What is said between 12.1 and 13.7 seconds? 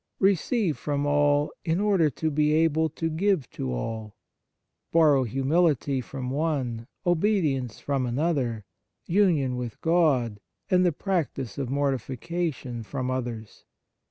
cation from others.